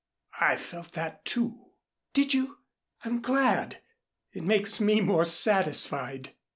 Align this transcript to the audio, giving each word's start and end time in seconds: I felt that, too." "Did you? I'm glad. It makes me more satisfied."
I 0.39 0.55
felt 0.57 0.93
that, 0.93 1.25
too." 1.25 1.61
"Did 2.15 2.33
you? 2.33 2.57
I'm 3.05 3.21
glad. 3.21 3.83
It 4.33 4.41
makes 4.41 4.81
me 4.81 4.99
more 4.99 5.25
satisfied." 5.25 6.31